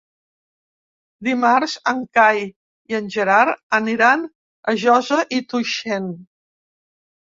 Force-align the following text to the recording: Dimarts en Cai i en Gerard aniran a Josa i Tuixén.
Dimarts 1.27 1.75
en 1.93 2.01
Cai 2.19 2.43
i 2.47 2.99
en 3.03 3.13
Gerard 3.19 3.79
aniran 3.83 4.27
a 4.29 4.79
Josa 4.89 5.25
i 5.41 5.47
Tuixén. 5.57 6.15